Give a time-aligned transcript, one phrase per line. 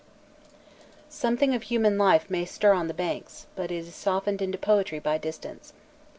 [1.09, 4.97] Something of human life may stir on the banks, but it is softened into poetry
[4.97, 5.73] by distance.